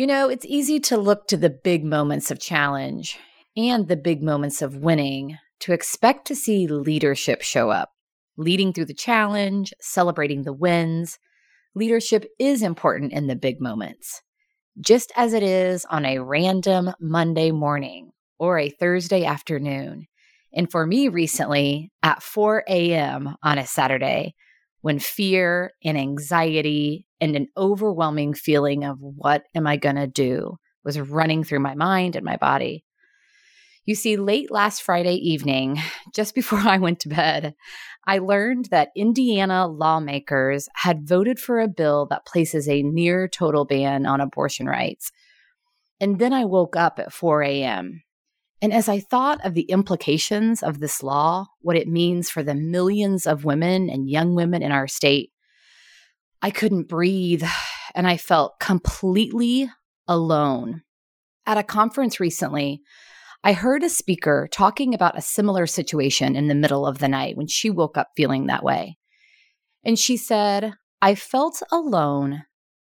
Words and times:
You 0.00 0.06
know, 0.06 0.30
it's 0.30 0.46
easy 0.46 0.80
to 0.80 0.96
look 0.96 1.26
to 1.26 1.36
the 1.36 1.50
big 1.50 1.84
moments 1.84 2.30
of 2.30 2.40
challenge 2.40 3.18
and 3.54 3.86
the 3.86 3.98
big 3.98 4.22
moments 4.22 4.62
of 4.62 4.76
winning 4.76 5.36
to 5.58 5.74
expect 5.74 6.26
to 6.28 6.34
see 6.34 6.66
leadership 6.66 7.42
show 7.42 7.68
up, 7.68 7.90
leading 8.38 8.72
through 8.72 8.86
the 8.86 8.94
challenge, 8.94 9.74
celebrating 9.78 10.44
the 10.44 10.54
wins. 10.54 11.18
Leadership 11.74 12.24
is 12.38 12.62
important 12.62 13.12
in 13.12 13.26
the 13.26 13.36
big 13.36 13.60
moments, 13.60 14.22
just 14.80 15.12
as 15.16 15.34
it 15.34 15.42
is 15.42 15.84
on 15.90 16.06
a 16.06 16.20
random 16.20 16.94
Monday 16.98 17.50
morning 17.50 18.12
or 18.38 18.58
a 18.58 18.70
Thursday 18.70 19.26
afternoon. 19.26 20.06
And 20.54 20.70
for 20.70 20.86
me 20.86 21.08
recently, 21.08 21.92
at 22.02 22.22
4 22.22 22.64
a.m. 22.66 23.36
on 23.42 23.58
a 23.58 23.66
Saturday, 23.66 24.34
when 24.80 24.98
fear 24.98 25.72
and 25.84 25.98
anxiety 25.98 27.06
and 27.20 27.36
an 27.36 27.48
overwhelming 27.56 28.34
feeling 28.34 28.84
of 28.84 28.98
what 29.00 29.44
am 29.54 29.66
I 29.66 29.76
going 29.76 29.96
to 29.96 30.06
do 30.06 30.56
was 30.84 30.98
running 30.98 31.44
through 31.44 31.60
my 31.60 31.74
mind 31.74 32.16
and 32.16 32.24
my 32.24 32.36
body. 32.36 32.84
You 33.86 33.94
see, 33.94 34.16
late 34.16 34.50
last 34.50 34.82
Friday 34.82 35.14
evening, 35.16 35.78
just 36.14 36.34
before 36.34 36.58
I 36.64 36.78
went 36.78 37.00
to 37.00 37.08
bed, 37.08 37.54
I 38.06 38.18
learned 38.18 38.66
that 38.66 38.90
Indiana 38.96 39.66
lawmakers 39.66 40.68
had 40.74 41.06
voted 41.06 41.38
for 41.38 41.60
a 41.60 41.68
bill 41.68 42.06
that 42.06 42.26
places 42.26 42.68
a 42.68 42.82
near 42.82 43.28
total 43.28 43.64
ban 43.64 44.06
on 44.06 44.20
abortion 44.20 44.66
rights. 44.66 45.12
And 46.00 46.18
then 46.18 46.32
I 46.32 46.46
woke 46.46 46.76
up 46.76 46.98
at 46.98 47.12
4 47.12 47.42
a.m. 47.42 48.02
And 48.62 48.72
as 48.72 48.88
I 48.88 49.00
thought 49.00 49.44
of 49.44 49.54
the 49.54 49.62
implications 49.62 50.62
of 50.62 50.80
this 50.80 51.02
law, 51.02 51.46
what 51.60 51.76
it 51.76 51.88
means 51.88 52.30
for 52.30 52.42
the 52.42 52.54
millions 52.54 53.26
of 53.26 53.44
women 53.44 53.88
and 53.90 54.08
young 54.08 54.34
women 54.34 54.62
in 54.62 54.72
our 54.72 54.86
state, 54.86 55.30
I 56.42 56.50
couldn't 56.50 56.88
breathe 56.88 57.44
and 57.94 58.06
I 58.06 58.16
felt 58.16 58.60
completely 58.60 59.70
alone. 60.06 60.82
At 61.46 61.58
a 61.58 61.62
conference 61.62 62.20
recently, 62.20 62.82
I 63.42 63.54
heard 63.54 63.82
a 63.82 63.88
speaker 63.88 64.48
talking 64.52 64.92
about 64.94 65.16
a 65.16 65.22
similar 65.22 65.66
situation 65.66 66.36
in 66.36 66.48
the 66.48 66.54
middle 66.54 66.86
of 66.86 66.98
the 66.98 67.08
night 67.08 67.36
when 67.36 67.46
she 67.46 67.70
woke 67.70 67.96
up 67.96 68.08
feeling 68.14 68.46
that 68.46 68.62
way. 68.62 68.98
And 69.82 69.98
she 69.98 70.18
said, 70.18 70.74
I 71.00 71.14
felt 71.14 71.62
alone, 71.72 72.42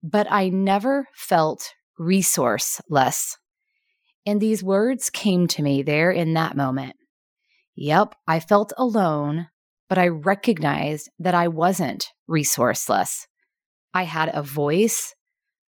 but 0.02 0.26
I 0.32 0.50
never 0.50 1.08
felt 1.14 1.74
resourceless. 2.00 3.36
And 4.26 4.42
these 4.42 4.64
words 4.64 5.10
came 5.10 5.48
to 5.50 5.62
me 5.62 5.84
there 5.84 6.10
in 6.10 6.34
that 6.34 6.58
moment. 6.58 6.96
Yep, 7.76 8.16
I 8.28 8.40
felt 8.40 8.74
alone, 8.78 9.48
but 9.88 9.98
I 9.98 10.08
recognized 10.08 11.10
that 11.20 11.36
I 11.36 11.48
wasn't 11.48 12.08
resourceless. 12.30 13.28
I 13.94 14.04
had 14.04 14.30
a 14.34 14.44
voice, 14.44 15.14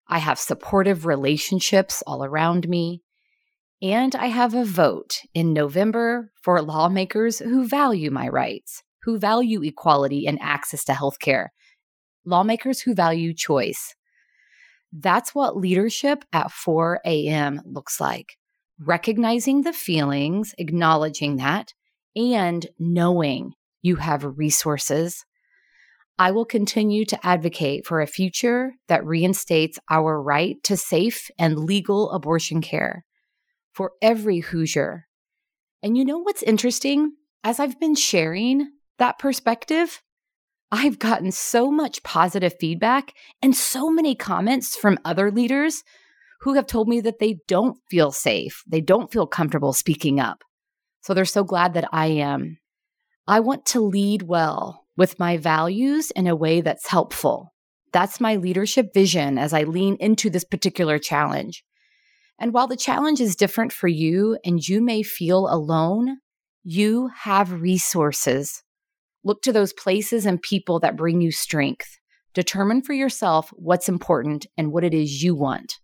I 0.08 0.20
have 0.20 0.40
supportive 0.40 1.06
relationships 1.06 2.04
all 2.06 2.24
around 2.24 2.68
me, 2.68 3.02
and 3.82 4.16
I 4.16 4.28
have 4.28 4.54
a 4.54 4.66
vote 4.66 5.22
in 5.34 5.54
November 5.54 6.32
for 6.42 6.62
lawmakers 6.62 7.40
who 7.40 7.68
value 7.68 8.12
my 8.12 8.28
rights, 8.28 8.84
who 9.04 9.18
value 9.18 9.64
equality 9.64 10.28
and 10.28 10.38
access 10.42 10.84
to 10.86 10.94
health 10.94 11.20
care, 11.20 11.52
lawmakers 12.26 12.82
who 12.82 12.94
value 12.94 13.34
choice. 13.34 13.96
That's 14.94 15.34
what 15.34 15.58
leadership 15.58 16.26
at 16.34 16.52
4 16.52 17.00
a.m. 17.06 17.62
looks 17.66 18.00
like 18.00 18.38
recognizing 18.84 19.62
the 19.62 19.74
feelings, 19.74 20.54
acknowledging 20.58 21.38
that, 21.38 21.74
and 22.16 22.68
knowing 22.80 23.54
you 23.82 23.96
have 23.98 24.38
resources. 24.38 25.24
I 26.20 26.32
will 26.32 26.46
continue 26.46 27.06
to 27.06 27.26
advocate 27.26 27.86
for 27.86 28.02
a 28.02 28.08
future 28.08 28.74
that 28.88 29.06
reinstates 29.06 29.80
our 29.90 30.22
right 30.22 30.62
to 30.64 30.78
safe 30.78 31.30
and 31.40 31.60
legal 31.60 32.12
abortion 32.12 32.62
care 32.62 33.06
for 33.74 33.94
every 34.02 34.40
Hoosier. 34.40 35.08
And 35.82 35.98
you 35.98 36.06
know 36.06 36.20
what's 36.20 36.44
interesting? 36.44 37.14
As 37.44 37.60
I've 37.60 37.80
been 37.80 37.96
sharing 37.96 38.70
that 39.00 39.18
perspective, 39.18 40.02
I've 40.72 41.00
gotten 41.00 41.32
so 41.32 41.72
much 41.72 42.04
positive 42.04 42.54
feedback 42.60 43.14
and 43.42 43.56
so 43.56 43.90
many 43.90 44.16
comments 44.16 44.76
from 44.76 45.00
other 45.04 45.32
leaders 45.32 45.84
who 46.42 46.54
have 46.54 46.68
told 46.68 46.88
me 46.88 47.02
that 47.02 47.20
they 47.20 47.40
don't 47.48 47.78
feel 47.90 48.12
safe. 48.12 48.64
They 48.68 48.82
don't 48.82 49.12
feel 49.12 49.28
comfortable 49.28 49.74
speaking 49.74 50.20
up. 50.20 50.44
So 51.02 51.14
they're 51.14 51.26
so 51.26 51.44
glad 51.44 51.74
that 51.74 51.90
I 51.92 52.08
am. 52.08 52.60
I 53.28 53.40
want 53.40 53.66
to 53.68 53.82
lead 53.82 54.24
well 54.24 54.86
with 55.02 55.18
my 55.18 55.36
values 55.36 56.12
in 56.12 56.28
a 56.28 56.36
way 56.36 56.62
that's 56.62 56.88
helpful. 56.88 57.56
That's 57.92 58.22
my 58.22 58.36
leadership 58.36 58.94
vision 58.94 59.40
as 59.40 59.52
I 59.52 59.64
lean 59.64 59.98
into 60.00 60.30
this 60.30 60.44
particular 60.44 61.00
challenge. 61.00 61.64
And 62.38 62.54
while 62.54 62.68
the 62.68 62.78
challenge 62.78 63.20
is 63.20 63.36
different 63.36 63.74
for 63.74 63.88
you 63.88 64.38
and 64.46 64.62
you 64.62 64.80
may 64.80 65.02
feel 65.02 65.48
alone, 65.48 66.18
you 66.64 67.10
have 67.18 67.64
resources. 67.64 68.62
Look 69.24 69.42
to 69.42 69.52
those 69.52 69.74
places 69.74 70.28
and 70.28 70.40
people 70.40 70.80
that 70.82 70.98
bring 70.98 71.20
you 71.20 71.32
strength. 71.32 71.98
Determine 72.36 72.84
for 72.84 72.94
yourself 72.94 73.50
what's 73.56 73.90
important 73.90 74.46
and 74.56 74.72
what 74.72 74.84
it 74.84 74.94
is 74.94 75.24
you 75.24 75.34
want. 75.34 75.80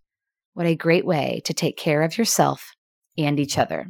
What 0.54 0.68
a 0.68 0.76
great 0.76 1.08
way 1.08 1.42
to 1.46 1.56
take 1.56 1.76
care 1.76 2.04
of 2.04 2.20
yourself 2.20 2.76
and 3.18 3.40
each 3.40 3.58
other. 3.58 3.88